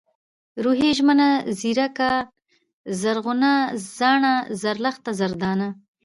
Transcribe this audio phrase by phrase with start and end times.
[0.63, 1.29] روهيلۍ، ژمنه،
[1.59, 2.11] ژېړکه،
[3.01, 3.51] زرغونه،
[3.97, 5.67] زاڼه، زرلښته، زردانه